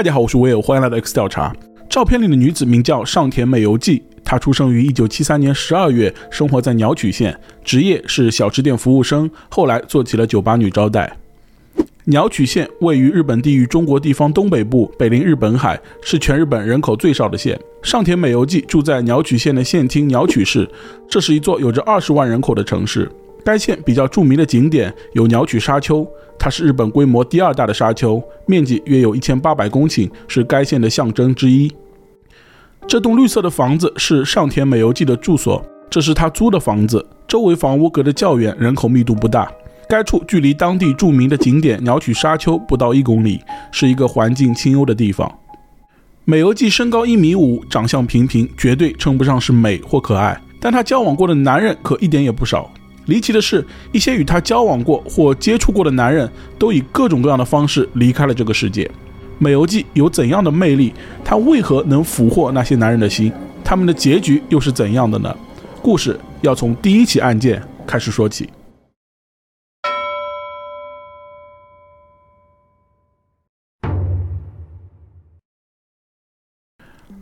[0.00, 1.54] 大家好，我是威尔，欢迎来到 X 调查。
[1.86, 11.14] 照片里的女子名叫上田美由纪，她出生于一九七三年十二月，生活在鸟取县，职业是小吃店服务生，后来做起了酒吧女招待。
[12.04, 17.60] 鸟取县位于日本地域中国地方东北部，北临日本海，是全日本人口最少的县。
[17.82, 20.66] 上田美由纪住在鸟取县的县厅鸟取市，
[21.10, 23.06] 这是一座有着二十万人口的城市。
[23.44, 26.06] 该县比较著名的景点有鸟取沙丘，
[26.38, 31.72] 它是日本规模第二大的沙丘，面积约有一千八百公顷，是该县的象征之一。
[32.86, 39.50] 这栋绿色的房子是上田美由纪的住所，这是他租的房子，周围房屋隔得较远，人口密度不大。
[39.88, 43.40] 该处距离当地著名的景点鸟取沙丘不到一公里，
[43.72, 45.30] 是一个环境清幽的地方。
[46.24, 52.70] 美由纪身高一米五，长相平平，绝对称不上是美或可爱，但她交往过的男人可一点也不少。
[53.06, 58.90] 离奇的是，一些与她交往过或接触过的男人都以各种各样的方式离开了这个世界。
[59.38, 60.92] 美由纪有怎样的魅力？
[61.24, 63.32] 她为何能俘获那些男人的心？
[63.64, 65.34] 他们的结局又是怎样的呢？
[65.82, 68.48] 故事要从第一起案件开始说起。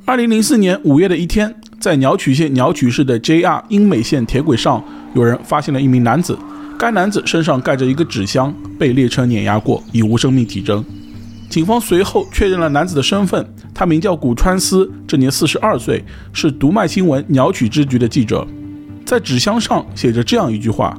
[0.05, 4.83] 二零零四年五月的一天，在鸟取县鸟取市的 JR 英美线铁轨上，
[5.15, 6.39] 有人发现了一名男子。
[6.79, 10.85] 该男子身上盖着一个纸箱，被列车碾压过，已无生命体征。
[11.49, 18.47] 警方随后确认了男子的身份，他名叫古川思，这年四十二岁，是读卖新闻鸟取支局的记者。
[19.05, 20.97] 在纸箱上写着这样一句话：“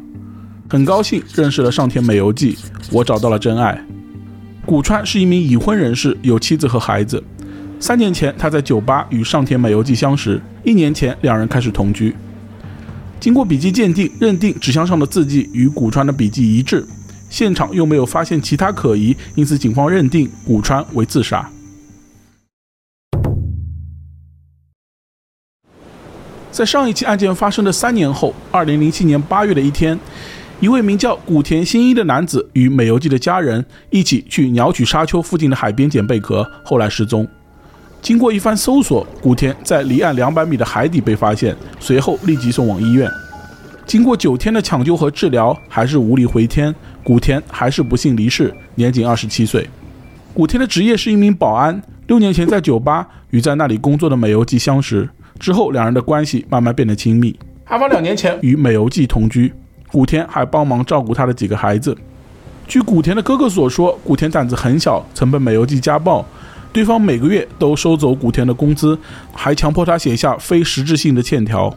[0.69, 2.57] 很高兴认识了上田美由纪，
[2.91, 3.81] 我找到了真爱。”
[4.65, 7.23] 古川是一名已婚人士，有妻子和孩子。
[7.79, 10.41] 三年前，他在酒吧与上田美由纪相识。
[10.65, 12.13] 一年前，两人开始同居。
[13.19, 16.87] 经过笔迹鉴定，认定纸箱上的字迹与古川的笔迹一致，
[17.29, 21.49] 现场又没有发现其他可疑，因此警方认定古川为自杀。
[26.49, 29.99] 在上一起案件发生的三年后，二零零七年八月的一天，
[30.61, 37.27] 一位名叫古田新一的男子与美由纪的家人一起去鸟取沙丘附近的海边捡贝壳，后来失踪。
[38.01, 43.09] 经过一番搜索，古田在离岸两百米的海底被发现，随后立即送往医院。
[43.85, 46.73] 经过九天的抢救和治疗，还是无力回天，
[47.03, 49.67] 古田还是不幸离世，年仅二十七岁。
[50.33, 57.37] 古田的职业是一名保安，六年前在酒吧与在那里工作的美由纪相识，之后两人的关系慢慢变得亲密。
[57.65, 59.51] 案发两年前与美由纪同居，
[59.91, 61.95] 古田还帮忙照顾他的几个孩子。
[62.67, 66.23] 据古田的哥哥所说，古田胆子很小，曾被美由纪家暴。
[66.71, 68.97] 对方每个月都收走古田的工资，
[69.33, 71.75] 还强迫他写下非实质性的欠条。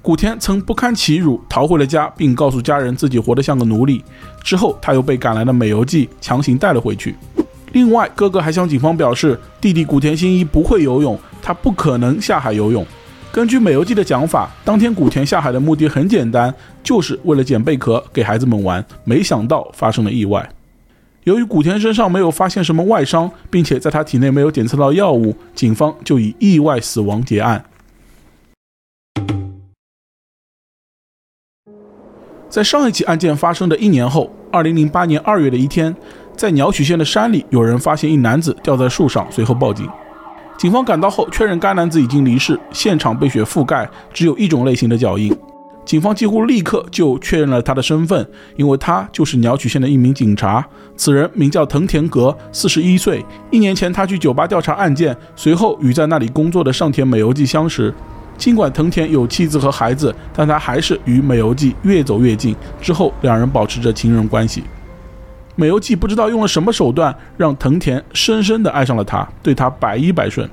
[0.00, 4.04] 古田曾不堪其辱，逃回了家，并告诉家人自己活得像个奴隶。
[4.42, 7.14] 之后，他又被赶来的美游纪强行带了回去。
[7.72, 12.86] 另外，哥哥还向警方表示，弟弟古田新一不会游泳，他不可能下海游泳。
[13.32, 20.48] 根据美游纪的讲法，当天古田下海的目的很简单，就是为了捡贝壳给孩子们玩，没想到发生了意外。
[21.24, 27.64] 由于古田身上没有发现什么外伤，并且在他体内没有检测到药物，警方就以意外死亡结案。
[32.50, 35.96] 在上一起案件发生的一年后，二零零八年二月的一天，
[36.36, 39.88] 在鸟取县的山里，有人发现一男子吊在树上，随后报警。
[40.58, 45.34] 警方赶到后，确认该男子已经离世，现场被雪覆盖，只有一种类型的脚印。
[45.84, 50.66] 警方几乎立刻就确认了他的身份，因为他就是鸟取县的一名警察。
[50.96, 53.24] 此人名叫藤田格，四十一岁。
[53.50, 57.92] 一年前，他去酒吧调查案件，随后与在那里工作的上田美由纪相识。
[58.38, 62.56] 尽管藤田有妻子和孩子，但他还是与美由纪越走越近。
[62.80, 64.64] 之后，两人保持着情人关系。
[65.54, 70.48] 美由纪不知道用了什么手段，让藤田深深地爱上了他，对他百依百顺。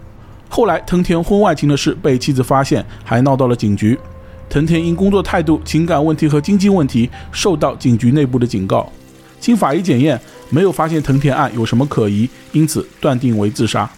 [0.49, 3.97] 后来，藤田婚外情的事被妻子发现，还闹到了警局。
[4.51, 8.91] 藤田因工作态度、情感问题和经济问题受到警局内部的警告。
[9.39, 10.19] 经法医检验，
[10.49, 13.89] 没有发现藤田案有什么可疑，因此断定为自杀。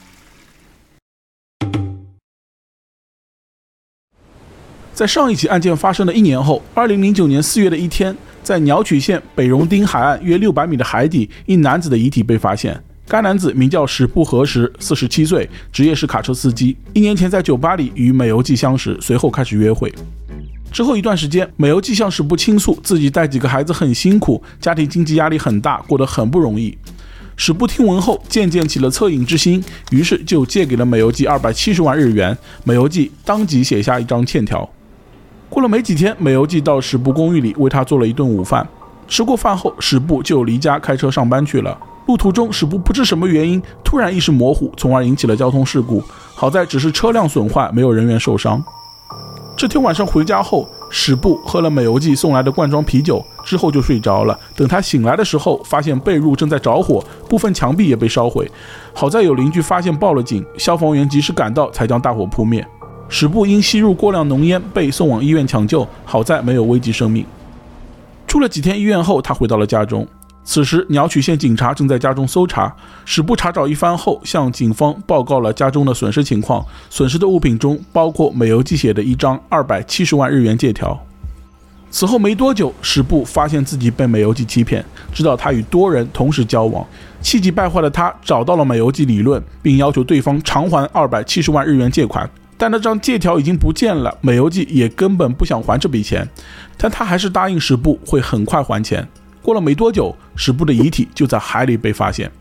[4.94, 12.79] 在上一起案件发生的一年后，二零零九年四月的一天，在鸟取县北荣町海岸约六百米的海底，一男子的遗体被发现。
[13.07, 16.77] 该男子名叫史部和时，四十七岁，职业是卡车司机。
[16.94, 19.91] 一年前在酒吧里与美由纪相识，随后开始约会。
[20.73, 26.75] 之后一段时间，美由纪向史部倾诉自己带几个孩子很辛苦，家庭经济压力很大，过得很不容易。
[27.35, 32.35] 史部听闻后，渐渐起了恻隐之心，于是就借给了美由纪二百七十万日元。
[32.63, 34.67] 美由纪当即写下一张欠条。
[35.47, 38.67] 过了没几天，美由纪到史部公寓里为他做了一顿午饭。
[39.07, 41.77] 吃过饭后，史部就离家开车上班去了。
[42.07, 46.03] 路途中，史部不知什么原因突然意识模糊，从而引起了交通事故。
[46.33, 48.63] 好在只是车辆损坏，没有人员受伤。
[49.55, 54.38] 这天晚上回家后，史布喝了美由纪送来的罐装啤酒，之后就睡着了。
[54.55, 58.50] 等他醒来的时候，发现被褥正在着火，部分墙壁也被烧毁。
[58.94, 62.65] 好在有邻居发现报了警，消防员及时赶到，才将大火扑灭。
[63.07, 67.25] 史布因吸入过量浓烟被送往医院抢救，好在没有危及生命。
[68.25, 70.06] 住了几天医院后，他回到了家中。
[70.45, 72.74] 此时，鸟取县警察正在家中搜查。
[73.06, 76.63] 史部查找一番后，向警方报告了家中的损失情况。
[76.90, 81.00] 损失的物品中包括美由纪写的一张二百七十万日元借条。
[81.90, 86.86] 此后没多久，史部发现自己被美由纪欺骗，知道他与多人同时交往。
[87.22, 92.30] 气急败坏的他找到了美由纪理论，并要求对方偿还二百七十万日元借款。
[92.57, 96.28] 但那张借条已经不见了，美由纪也根本不想还这笔钱，
[96.78, 99.07] 但他还是答应史部会很快还钱。
[99.42, 102.31] 过了没多久，史部的遗体就在海里被发现。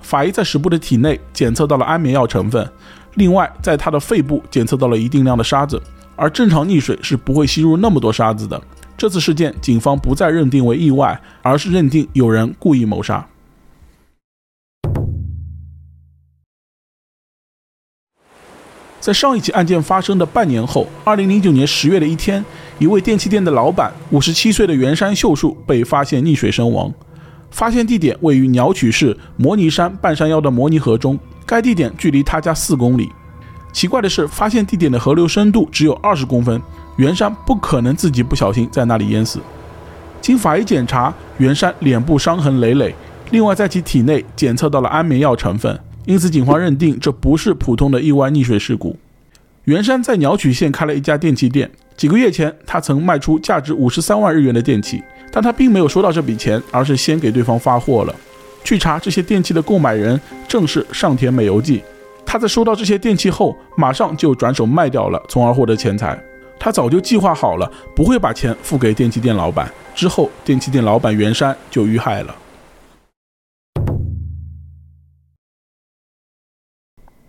[0.00, 2.66] 法医在史部的体内检测到了安眠药成分，
[3.14, 5.80] 另外在他的肺部检测到了一定量的沙子，
[6.16, 8.60] 而正常溺水是不会吸入那么多沙子的。
[8.96, 13.26] 这次事件，警方不再认定为意外，而是认定有人故意谋杀。
[19.00, 22.44] 在上一起案件发生的半年后，二零零九年十月的一天，
[22.78, 26.92] 一位电器店的老板，五十七岁的原山秀树被发现溺水身亡。
[27.50, 33.10] 发现地点位于鸟取市摩尼山半山腰的摩尼河中，该地点距离他家四公里。
[33.72, 36.60] 奇怪的是，发现地点的河流深度只有二十公分，
[36.96, 39.38] 原山不可能自己不小心在那里淹死。
[40.20, 42.94] 经法医检查，原山脸部伤痕累累，
[43.30, 45.78] 另外在其体内检测到了安眠药成分。
[46.04, 48.98] 因此，警方认定这不是普通的意外溺水事故。
[49.64, 55.00] 原山在鸟取县开了一家电器店，几个月前他曾卖出价值五十三万日元的电器，
[55.32, 58.14] 但他并没有收到这笔钱，而是先给对方发货了。
[58.64, 61.82] 据查，这些电器的购买人正是上田美由纪。
[62.26, 66.18] 他在收到这些电器后，马上就转手卖掉了，从而获得钱财。
[66.58, 69.72] 他早就计划好了，不会把钱付给电器店老板。
[69.94, 72.36] 之后，电器店老板原山就遇害了。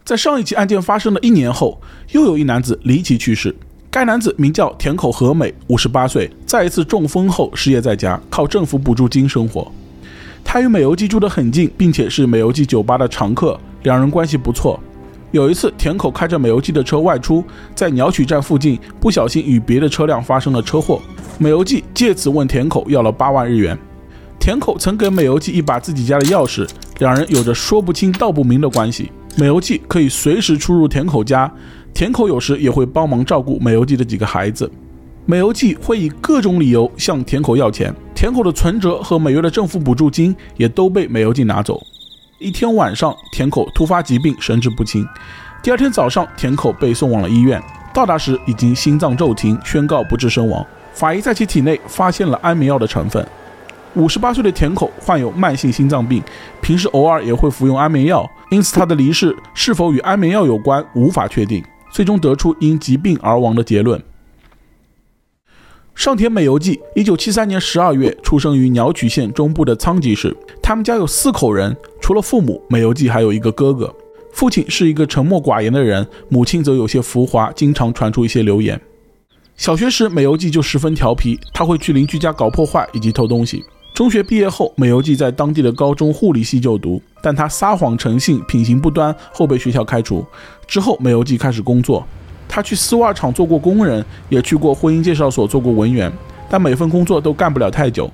[0.04, 3.56] 在上一起案件发生的一年后，又有一男子离奇去世。
[3.92, 9.70] 该男子名叫田口和美，五十八岁，在一次中风后失业在家，靠政府补助金生活。
[10.46, 14.80] 他与美游纪住得很近，并且是美游纪酒吧的常客，两人关系不错。
[15.32, 17.44] 有一次，田口开着美游纪的车外出，
[17.76, 21.02] 在鸟取站附近不小心与别的车辆发生了车祸，
[21.38, 23.78] 美游纪借此问田口要了八万日元。
[24.40, 26.66] 田口曾给美游纪一把自己家的钥匙，
[27.00, 29.12] 两人有着说不清道不明的关系。
[29.36, 31.50] 美游纪可以随时出入田口家，
[31.94, 34.70] 田口有时也会帮忙照顾美由纪的几个孩子。
[35.26, 41.80] 美由纪会以各种理由向田口要钱，田口的存折和每月的政府补助金也都被美由纪拿走。
[42.40, 45.08] 一天晚上，田口突发疾病，神志不清。
[45.62, 47.62] 第二天早上，田口被送往了医院，
[47.94, 50.66] 到达时已经心脏骤停，宣告不治身亡。
[50.92, 53.24] 法医在其体内发现了安眠药的成分。
[53.94, 56.24] 五十八岁的田口患有慢性心脏病，
[56.62, 64.02] 平时偶尔也会服用安眠药，因此他的离世是否与安眠药有关，无法确定，最终得出因疾病而亡的结论。
[65.94, 73.94] 上田美由纪，一九七三年十二月出生于鸟取县中部的仓吉市，他们家有四口人，除了父母，美由纪还有一个哥哥。
[74.32, 78.80] 父亲是一个沉默寡言的人，母亲则有些浮华，经常传出一些流言。
[79.58, 83.64] 小学时，美由纪就十分调皮，他会去邻居家搞破坏以及偷东西。
[84.02, 90.26] 中学毕业后，美由纪在当地的高中护理系就读，但他撒谎成性，品行不端，后被学校开除。
[90.66, 92.04] 之后，美由纪开始工作，
[92.48, 96.12] 他去丝袜厂做过工人，也去过婚姻介绍所做过文员，
[96.50, 98.10] 但每份工作都干不了太久。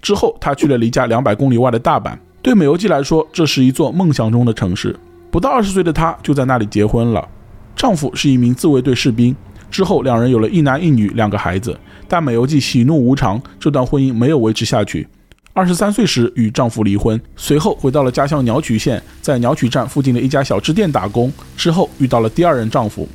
[0.00, 4.94] 之后，他去了离家两百公里外的大阪，对美由纪来说，这是一座梦想中的城市。
[5.32, 7.28] 不到二十岁的她就在那里结婚了，
[7.74, 9.34] 丈夫是一名自卫队士兵。
[9.72, 15.08] 之后，两人有了一男一女两个孩子，但美由纪喜怒无常，这段婚姻没有维持下去。
[15.56, 21.32] 二十三岁时与丈夫离婚，随后回到了家乡鸟取县，在鸟取站附近的一家小吃店打工。
[21.56, 23.08] 之后遇到了第二任丈夫，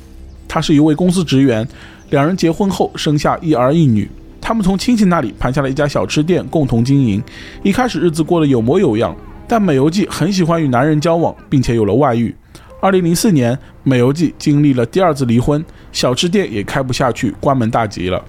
[0.48, 1.64] 他是一位公司职员。
[2.10, 7.22] 两人结婚后生下一儿一女，他们从亲戚那里盘下了一家小吃店，共同经营。
[7.62, 9.14] 一开始日子过得有模有样，
[9.46, 12.34] 但美由纪很喜欢与男人交往，并且有了外遇。
[12.80, 18.20] 二零零四年，美由纪经历了第二次离婚，小吃店也开不下去，关门大吉了。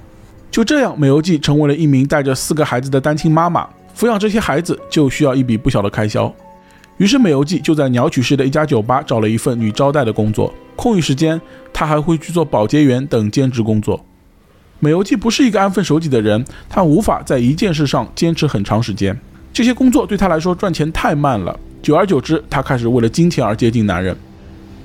[0.51, 3.67] 就这样，美由纪成为了一名带着四个孩子的单亲妈妈，
[4.03, 6.29] 抚养这些孩子就需要一笔不小的开销。
[6.98, 11.39] 于是，美由纪就在鸟取市的一家酒吧找了一份女招待的工作，空余时间
[11.72, 14.03] 她还会去做保洁员等兼职工作。
[14.81, 19.17] 美由纪不是一个安分守己的人，她无法在一件事上坚持很长时间。
[19.53, 21.57] 这些工作对她来说赚钱太慢了。
[21.81, 24.13] 久而久之，她开始为了金钱而接近男人。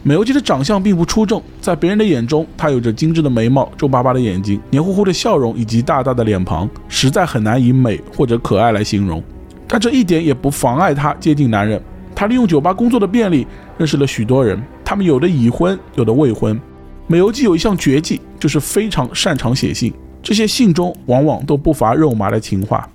[0.09, 9.23] 美由纪的长相并不出众，在别人的眼中，她有着精致的眉毛、皱巴巴的眼睛、黏糊糊的笑容以及大大的脸庞，实在很难以美或者可爱来形容。
[9.67, 11.79] 但这一点也不妨碍她接近男人。
[12.15, 13.47] 她利用酒吧工作的便利，
[13.77, 16.59] 认识了许多人，他们有的已婚，有的未婚。
[17.07, 22.89] 美由纪有一项绝技，就是非常擅长写信，这些信中往往都不乏肉麻的情话。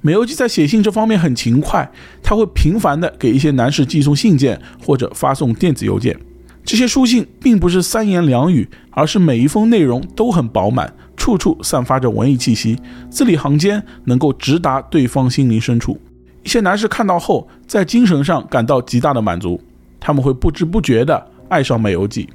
[0.00, 1.86] 美由纪在写信这方面很勤快，
[2.22, 6.18] 她会频繁地给一些男士寄送信件或者发送电子邮件。
[6.66, 12.76] 这些书信并不是三言两语，而是每一封内容都很饱满，处处散发着文艺气息，
[13.08, 15.96] 字里行间能够直达对方心灵深处。
[16.42, 19.60] 一些男士看到后，在精神上感到极大的满足，
[20.00, 22.28] 他们会不知不觉地爱上美游记。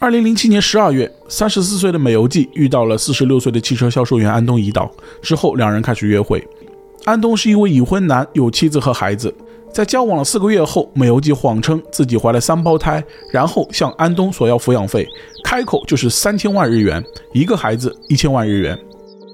[0.00, 4.90] 二零零七年十二月，三十四岁的美游记遇到了四十六岁的汽车销售员安东怡岛，
[5.22, 6.44] 之后两人开始约会。
[7.04, 9.32] 安东是一位已婚男，有妻子和孩子。
[9.74, 13.02] 在交往了四个月后，美由纪谎称自己怀了三胞胎，
[13.32, 15.04] 然后向安东索要抚养费，
[15.42, 17.02] 开口就是三千万日元，
[17.32, 18.78] 一个孩子一千万日元。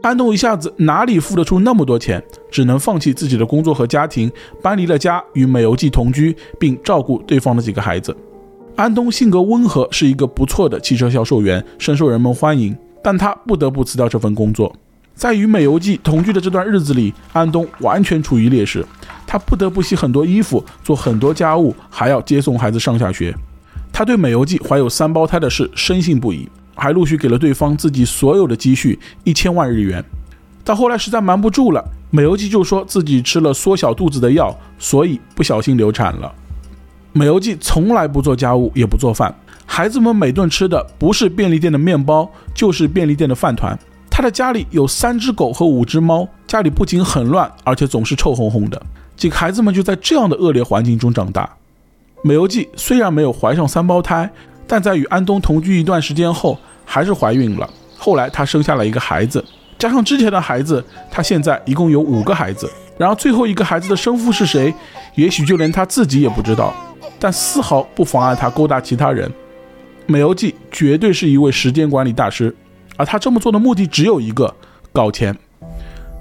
[0.01, 4.33] 安东一下子哪里付得出那么多钱，只能放弃自己的工作和家庭，
[4.63, 8.17] 搬离了家，与美由纪同居，并照顾对方的几个孩子。
[8.77, 14.75] 安东性格温和，是一个不错的汽车销售员，深受人们欢迎，但他不得不辞掉这份工作。
[15.15, 18.83] 在与美由纪同居的这段日子里，安东完全处于劣势。
[19.33, 23.33] 他不得不洗很多衣服，做很多家务，还要接送孩子上下学。
[23.93, 30.05] 他对美由纪怀有三胞胎的事深信不疑，还陆续给了对方自己所有的积蓄一千万日元。
[30.65, 36.35] 到后来实在瞒不住了，美由纪就说自己吃了缩小肚子的药，所以不小心流产了。
[37.13, 39.33] 美由纪从来不做家务，也不做饭，
[39.65, 43.79] 孩子们每顿吃的不是便利店的面包，就是便利店的饭团。
[44.11, 48.83] 他的家里有三只狗和五只猫，家里不仅很乱，而且总是臭烘烘的。
[49.21, 51.47] 几个孩子们就在这样的恶劣环境中长大。
[52.23, 54.31] 美由纪虽然没有怀上三胞胎，
[54.67, 57.69] 但在与安东同居一段时间后，还是怀孕了。
[57.99, 59.45] 后来她生下了一个孩子，
[59.79, 62.67] 加上之前的孩子，她现在一共有五个孩子。
[62.97, 64.73] 然后最后一个孩子的生父是谁，
[65.17, 66.75] 也许就连她自己也不知道。
[67.19, 69.31] 但丝毫不妨碍她勾搭其他人。
[70.07, 72.57] 美由纪绝对是一位时间管理大师，
[72.97, 74.55] 而她这么做的目的只有一个：
[74.95, 75.37] 搞钱。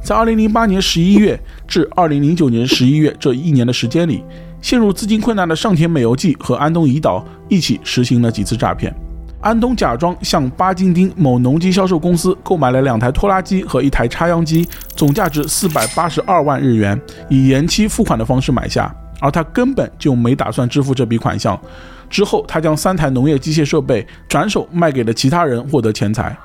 [0.01, 4.23] 在二零零八年十一月至二零零九年十一月这一年的时间里，
[4.61, 8.93] 陷入资金困难的上田美由纪和安东怡岛一起实行了几次诈骗。
[9.41, 21.57] 安东假装向巴金町某农机销售公司购买了两台拖拉机和一台插秧机，总价值四百八十二万日元，以延期付款的方式买下，而他根本就没打算支付这笔款项。
[22.09, 26.35] 之后，他将三台农业机械设备转手卖给了其他人，获得钱财。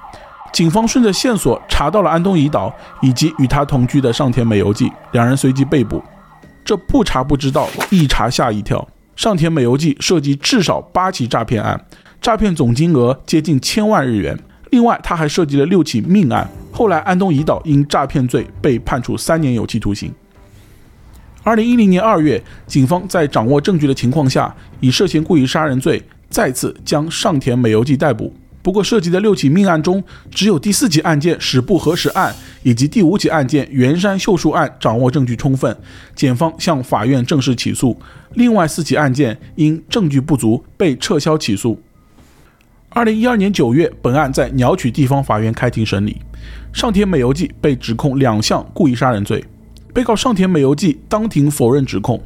[0.54, 6.00] 警方顺着线索查到了安东怡岛以及与他同居的上田美由纪，两人随即被捕。
[6.64, 8.86] 这不查不知道，一查吓一跳。
[9.16, 11.84] 上田美由纪涉及至少八起诈骗案，
[12.20, 14.38] 诈骗总金额接近千万日元。
[14.70, 16.48] 另外，他还涉及了六起命案。
[16.70, 20.14] 后来，安东怡岛因诈骗罪被判处三年有期徒刑。
[21.42, 28.32] 二零一零年二月，警方在掌握证据的情况下，以涉嫌故意杀人罪再次将上田美由纪逮捕。
[28.64, 35.76] 不过，涉及的六起命案中，只有第四起案件始不核实案以及第五起案件原山秀树案掌握证据充分，
[36.14, 37.94] 检方向法院正式起诉。
[38.32, 41.78] 另外四起案件因证据不足被撤销起诉。
[42.88, 46.16] 二零一二年九月，本案在鸟取地方法院开庭审理，
[46.72, 49.44] 上田美由纪被指控两项故意杀人罪，
[49.92, 52.18] 被告上田美由纪当庭否认指控。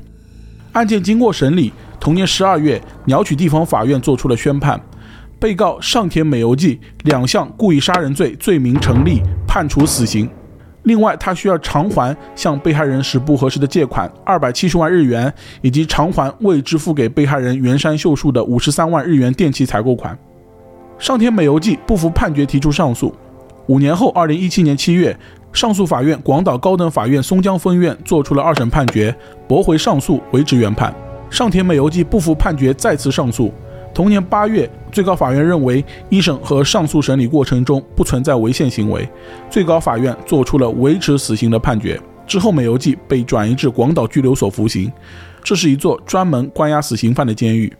[0.70, 4.80] 案件经过审理，同年十二月，鸟取地方法院作出了宣判。
[5.38, 10.28] 被告上田美由纪两项故意杀人罪罪名成立，判处死刑。
[10.84, 20.18] 另外，他需要偿还向被害人使不核实的借款二百七十万日元，以及偿还未支付给被害人原山秀树的五十三万日元电器采购款。
[20.98, 23.14] 上田美由纪不服判决，提出上诉。
[23.66, 25.14] 五年后，二零一七年七月，
[25.52, 29.14] 上诉法院广岛高等法院松江分院作出了二审判决，
[29.46, 30.94] 驳回上诉，维持原判。
[31.28, 33.52] 上田美由纪不服判决，再次上诉。
[33.98, 39.08] 同年八月，最高法院认为一审和上诉审理过程中不存在违宪行为，
[39.50, 42.00] 最高法院作出了维持死刑的判决。
[42.24, 44.88] 之后，美由纪被转移至广岛拘留所服刑，
[45.42, 47.72] 这是一座专门关押死刑犯的监狱。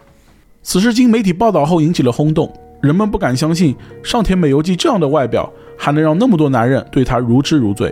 [0.60, 7.88] 此事经媒体报道后引起了轰动，人们不敢相信上田美由纪这样的外表还能让那么多男人对她如痴如醉，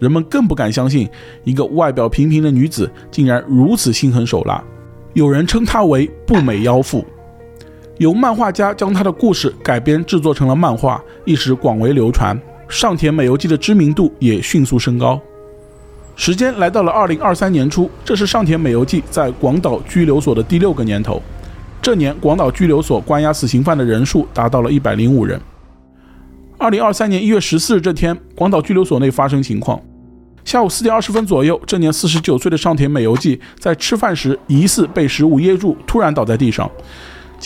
[0.00, 1.06] 人们更不敢相信
[1.44, 4.64] 一个外表平平的女子竟然如此心狠手辣。
[5.12, 7.04] 有人称她为不美妖妇。
[7.98, 12.38] 由漫画家将他的故事改编制作成了漫画，一时广为流传。
[12.68, 15.18] 上田美由纪的知名度也迅速升高。
[16.14, 21.22] 时间来到了二零二三年初，这是上田美由纪在广岛拘留所的第六个年头。
[21.80, 25.40] 这年，广岛拘留所关押死刑犯的人数达到了一百零五人。
[26.58, 29.80] 二零二三年一月十四日这天，广岛拘留所内发生情况：
[30.44, 36.70] 下午四点二十分左右，这年四十九岁的上田美由纪在吃饭时疑似被食物噎住，突然倒在地上。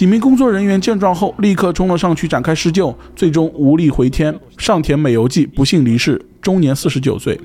[0.00, 4.35] 几名工作人员见状后，立刻冲了上去展开施救，最终无力回天。
[4.57, 7.38] 上田美由纪不幸离世，终年四十九岁。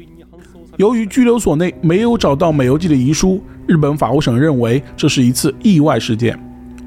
[0.78, 6.40] 由于拘留所内没有找到美由纪的遗书，日本法务省认为这是一次意外事件。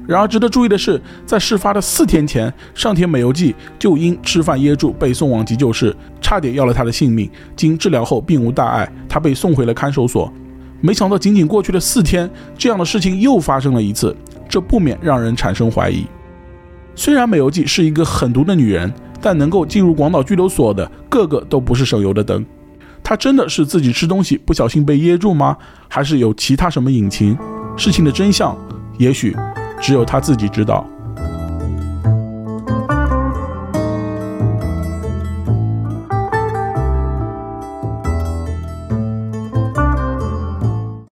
[0.07, 7.29] 然而，值得注意的是，在事发的四天前，上田美由纪就因吃饭噎住被送往急救室，差点要了他的性命。
[7.55, 10.33] 经治疗后并无大碍，他被送回了看守所。
[10.81, 14.15] 没想到，仅仅过去了四天，这样的事情又发生了一次，
[14.47, 16.05] 这不免让人产生怀疑。
[16.95, 22.45] 虽然美由纪是一个狠毒的女人，但能够进入广岛拘留所的个个都不是省油的灯。
[23.03, 25.57] 她真的是自己吃东西不小心被噎住吗？
[25.87, 27.37] 还是有其他什么隐情？
[27.75, 28.57] 事情的真相，
[28.97, 29.35] 也许
[29.81, 30.85] 只有她自己知道。